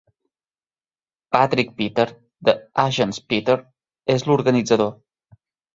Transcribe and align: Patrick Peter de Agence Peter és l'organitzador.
Patrick 1.37 1.77
Peter 1.83 2.07
de 2.49 2.57
Agence 2.87 3.23
Peter 3.35 3.61
és 4.19 4.31
l'organitzador. 4.31 4.95